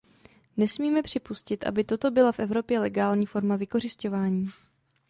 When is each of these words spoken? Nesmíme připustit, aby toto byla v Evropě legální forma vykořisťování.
Nesmíme 0.57 1.01
připustit, 1.03 1.63
aby 1.67 1.83
toto 1.83 2.11
byla 2.11 2.31
v 2.31 2.39
Evropě 2.39 2.79
legální 2.79 3.25
forma 3.25 3.55
vykořisťování. 3.55 4.47